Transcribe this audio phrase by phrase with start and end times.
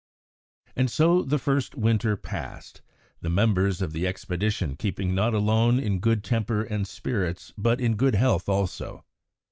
[0.75, 2.81] And so the first winter passed,
[3.21, 7.97] the members of the expedition keeping not alone in good temper and spirits, but in
[7.97, 9.05] good health also.